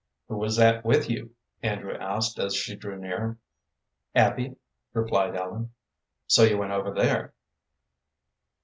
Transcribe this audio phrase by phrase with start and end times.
[0.29, 3.37] "Who was that with you?" Andrew asked, as she drew near.
[4.15, 4.55] "Abby,"
[4.93, 5.73] replied Ellen.
[6.25, 7.33] "So you went over there?"